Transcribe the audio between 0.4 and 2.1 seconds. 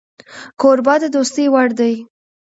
کوربه د دوستۍ وړ دی